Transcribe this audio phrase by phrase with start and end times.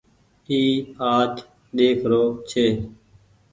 [0.49, 0.59] اي
[1.13, 1.33] آج
[1.75, 2.65] ۮيک رو ڇي۔